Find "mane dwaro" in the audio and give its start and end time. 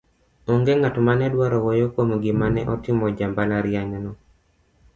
1.05-1.57